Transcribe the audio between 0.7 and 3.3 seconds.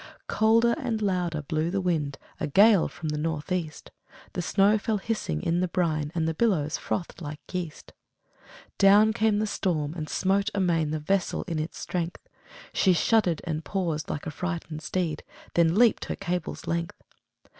and louder blew the wind, A gale from the